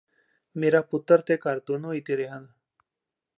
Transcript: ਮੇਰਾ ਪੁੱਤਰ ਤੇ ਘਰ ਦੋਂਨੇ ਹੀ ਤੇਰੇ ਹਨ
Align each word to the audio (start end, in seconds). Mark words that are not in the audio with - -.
ਮੇਰਾ 0.55 0.81
ਪੁੱਤਰ 0.81 1.21
ਤੇ 1.21 1.37
ਘਰ 1.37 1.59
ਦੋਂਨੇ 1.67 1.93
ਹੀ 1.93 2.01
ਤੇਰੇ 2.01 2.27
ਹਨ 2.27 2.47